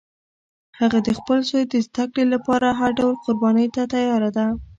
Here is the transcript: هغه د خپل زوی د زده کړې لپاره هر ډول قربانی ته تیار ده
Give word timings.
هغه 0.79 0.97
د 1.07 1.09
خپل 1.17 1.37
زوی 1.49 1.63
د 1.67 1.73
زده 1.85 2.05
کړې 2.11 2.23
لپاره 2.33 2.67
هر 2.79 2.91
ډول 2.99 3.13
قربانی 3.25 3.67
ته 3.75 3.81
تیار 3.93 4.23
ده 4.35 4.45